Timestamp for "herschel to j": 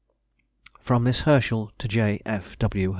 1.25-2.21